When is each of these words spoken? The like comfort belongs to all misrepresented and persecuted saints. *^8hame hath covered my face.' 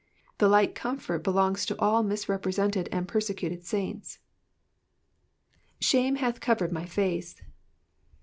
The 0.39 0.47
like 0.49 0.73
comfort 0.73 1.23
belongs 1.23 1.63
to 1.67 1.77
all 1.79 2.01
misrepresented 2.01 2.89
and 2.91 3.07
persecuted 3.07 3.63
saints. 3.65 4.17
*^8hame 5.79 6.17
hath 6.17 6.39
covered 6.41 6.71
my 6.71 6.87
face.' 6.87 7.35